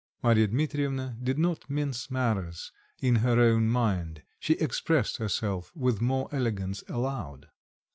Marya 0.23 0.47
Dmitrievna 0.47 1.15
did 1.21 1.37
not 1.37 1.69
mince 1.69 2.09
matters 2.09 2.71
in 3.03 3.17
her 3.17 3.39
own 3.39 3.67
mind; 3.67 4.23
she 4.39 4.53
expressed 4.53 5.17
herself 5.17 5.71
with 5.75 6.01
more 6.01 6.27
elegance 6.31 6.83
aloud. 6.87 7.49